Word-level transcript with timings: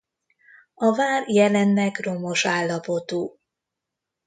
A 0.73 0.95
vár 0.95 1.29
jelenleg 1.29 1.97
romos 1.99 2.45
állapotú. 2.45 3.39